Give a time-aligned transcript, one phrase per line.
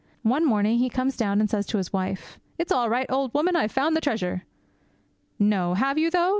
[0.23, 3.35] One morning he comes down and says to his wife, "It is all right, old
[3.35, 4.41] woman; I've found the treasure!"
[5.39, 6.29] "No, have you, though?"